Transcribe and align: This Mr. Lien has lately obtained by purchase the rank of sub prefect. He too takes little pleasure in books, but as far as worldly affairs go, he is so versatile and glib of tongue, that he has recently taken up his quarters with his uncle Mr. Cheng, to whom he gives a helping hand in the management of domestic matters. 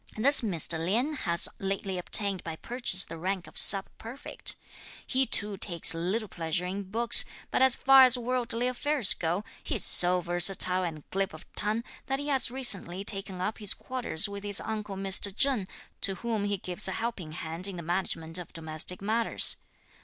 This 0.17 0.41
Mr. 0.41 0.83
Lien 0.83 1.13
has 1.13 1.47
lately 1.59 1.99
obtained 1.99 2.43
by 2.43 2.55
purchase 2.55 3.05
the 3.05 3.19
rank 3.19 3.45
of 3.45 3.55
sub 3.55 3.85
prefect. 3.99 4.55
He 5.05 5.27
too 5.27 5.57
takes 5.57 5.93
little 5.93 6.27
pleasure 6.27 6.65
in 6.65 6.89
books, 6.89 7.23
but 7.51 7.61
as 7.61 7.75
far 7.75 8.01
as 8.05 8.17
worldly 8.17 8.65
affairs 8.65 9.13
go, 9.13 9.43
he 9.63 9.75
is 9.75 9.85
so 9.85 10.19
versatile 10.19 10.83
and 10.83 11.07
glib 11.11 11.35
of 11.35 11.45
tongue, 11.53 11.83
that 12.07 12.17
he 12.17 12.29
has 12.29 12.49
recently 12.49 13.03
taken 13.03 13.41
up 13.41 13.59
his 13.59 13.75
quarters 13.75 14.27
with 14.27 14.43
his 14.43 14.59
uncle 14.61 14.95
Mr. 14.95 15.31
Cheng, 15.37 15.67
to 16.01 16.15
whom 16.15 16.45
he 16.45 16.57
gives 16.57 16.87
a 16.87 16.93
helping 16.93 17.33
hand 17.33 17.67
in 17.67 17.75
the 17.77 17.83
management 17.83 18.39
of 18.39 18.53
domestic 18.53 19.03
matters. 19.03 19.57